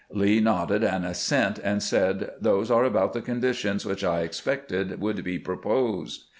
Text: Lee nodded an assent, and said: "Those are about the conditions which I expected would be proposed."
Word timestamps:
Lee 0.09 0.39
nodded 0.39 0.83
an 0.83 1.05
assent, 1.05 1.59
and 1.59 1.83
said: 1.83 2.31
"Those 2.41 2.71
are 2.71 2.83
about 2.83 3.13
the 3.13 3.21
conditions 3.21 3.85
which 3.85 4.03
I 4.03 4.21
expected 4.21 4.99
would 4.99 5.23
be 5.23 5.37
proposed." 5.37 6.23